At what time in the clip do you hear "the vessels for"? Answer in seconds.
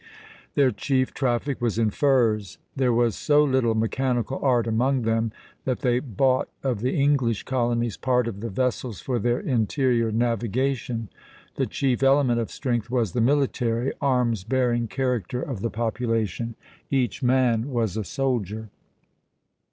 8.39-9.19